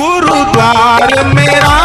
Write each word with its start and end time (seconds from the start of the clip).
गुरुद्वार 0.00 1.24
मेरा 1.34 1.79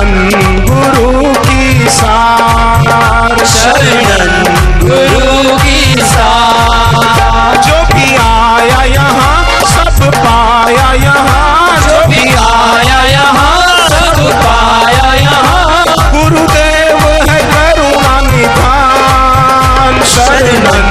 शरणन 0.00 0.64
गुरु 0.64 1.34
की 1.34 1.88
सार। 1.88 3.44
शरणन 3.44 4.44
गुरु 4.80 5.58
की 5.58 5.94
सार। 6.00 7.56
जो 7.56 7.94
भी 7.94 8.16
आया 8.16 8.82
यहाँ 8.84 9.44
सब 9.66 10.10
पाया 10.14 10.92
यहाँ। 10.92 11.80
जो 11.80 12.06
भी 12.08 12.34
आया 12.34 13.02
यहाँ 13.04 13.88
सब 13.88 14.22
पाया 14.44 15.14
यहाँ। 15.14 15.84
गुरुदेव 16.14 16.98
है 17.30 17.38
करुणा 17.52 18.20
निधान। 18.20 20.02
शरणन 20.02 20.88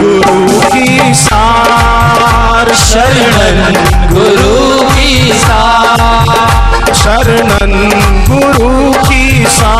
गुरु 0.00 0.60
की 0.60 1.14
सार। 1.14 2.74
शरणन 2.74 3.74
गुरु 4.14 4.90
की 4.90 5.32
सार। 5.32 5.71
शरणन 7.02 7.72
गुरु 8.28 8.90
की 9.06 9.44
सा 9.54 9.74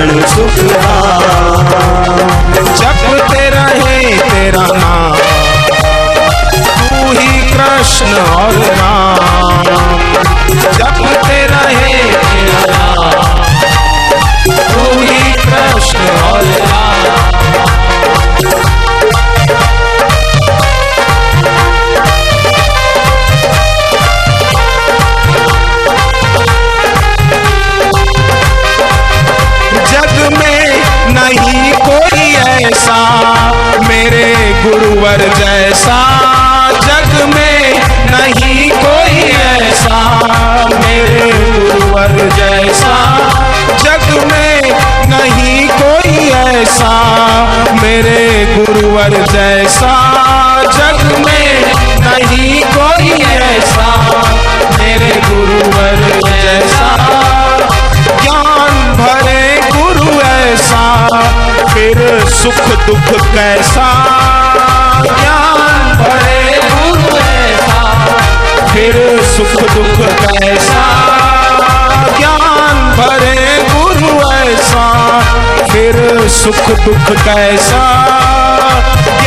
शरण 0.05 0.21
सुख 0.31 0.57
जपते 2.79 3.49
रहे 3.51 4.17
तेरा 4.31 4.67
नाम 4.81 5.15
तू 6.57 7.13
ही 7.19 7.41
कृष्ण 7.53 8.19
और 8.35 8.59
राम। 8.81 10.03
जपते 10.79 11.41
रहे 11.53 12.14
गुरुवर 48.67 49.15
जैसा 49.27 49.93
जग 50.73 51.01
में 51.27 51.73
नहीं 52.01 52.63
कोई 52.65 53.11
ऐसा। 53.23 53.87
मेरे 54.79 55.11
गुरुवर 55.25 55.97
जैसा 56.27 56.89
ज्ञान 58.23 58.93
भरे 58.99 59.61
गुरु 59.73 60.21
ऐसा, 60.21 60.85
फिर 61.75 61.99
सुख 62.31 62.69
दुख 62.87 63.11
कैसा। 63.35 63.89
ज्ञान 65.03 65.93
भरे 65.99 66.61
गुरु 66.69 67.19
ऐसा, 67.19 67.83
फिर 68.73 69.21
सुख 69.37 69.61
दुख 69.75 70.07
कैसा। 70.23 70.87
ज्ञान 72.19 72.91
भरे 72.97 73.67
गुरु 73.75 74.33
ऐसा, 74.33 74.89
फिर 75.73 76.29
सुख 76.29 76.71
दुख 76.85 77.17
कैसा। 77.25 78.44
ज्ञान 78.75 79.24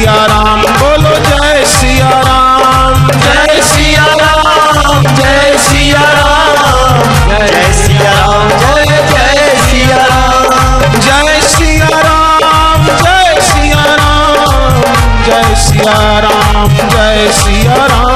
सिया 0.00 0.14
राम 0.26 0.60
बोलो 0.80 1.10
जय 1.24 1.64
सिया 1.70 2.10
राम 2.26 3.08
जय 3.24 3.60
सिया 3.70 4.04
राम 4.20 5.02
जय 5.18 5.56
सिया 5.64 6.04
राम 6.18 7.02
जय 7.28 7.72
सिया 7.80 8.12
राम 8.20 8.48
जय 8.62 8.86
जय 9.10 9.50
सिया 9.66 9.98
राम 10.12 10.96
जय 11.06 11.40
सिया 11.50 12.00
राम 12.06 12.86
जय 13.02 13.40
सिया 13.50 13.84
राम 14.00 14.80
जय 15.28 15.54
सिया 15.66 16.18
राम 16.26 16.68
जय 16.94 17.28
सिया 17.42 17.84
राम 17.92 18.09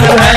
Hallelujah. 0.00 0.26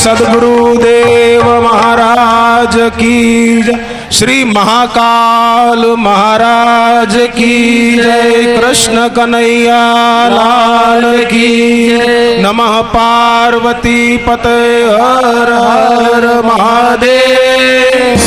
सदगुरुदेव 0.00 1.42
महाराज 1.62 2.76
की 2.92 3.62
श्री 4.12 4.44
महाकाल 4.44 5.84
महाराज 5.98 7.16
की 7.36 7.96
जय। 7.96 8.56
कृष्ण 8.56 9.08
कन्हैया 9.08 9.82
लाल 10.28 11.04
की 11.24 11.52
नमः 12.42 12.80
पार्वती 12.94 14.16
पते 14.28 14.58
हर 14.84 15.52
हर 15.58 16.26
महादेव। 16.46 18.18